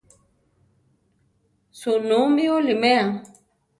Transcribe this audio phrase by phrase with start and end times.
[1.79, 3.05] ¿Sunú mi oliméa?